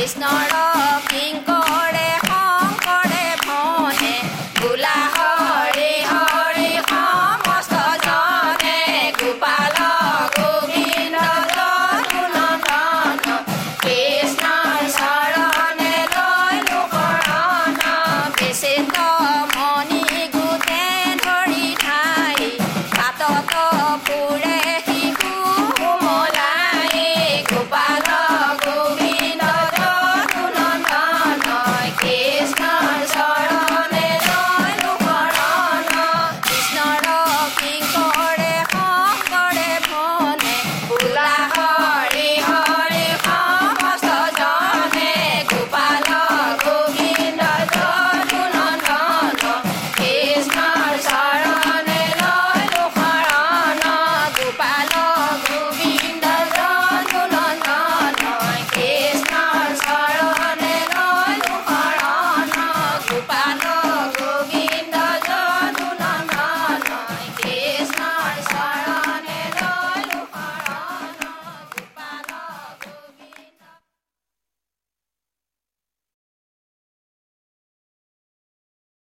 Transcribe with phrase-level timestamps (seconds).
[0.03, 1.43] It's not a king